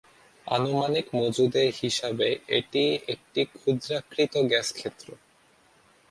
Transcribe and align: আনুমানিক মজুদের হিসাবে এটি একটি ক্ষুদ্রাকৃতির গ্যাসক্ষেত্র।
আনুমানিক 0.45 1.05
মজুদের 1.13 1.69
হিসাবে 1.81 2.27
এটি 2.57 2.83
একটি 3.07 3.41
ক্ষুদ্রাকৃতির 3.53 4.45
গ্যাসক্ষেত্র। 4.47 5.07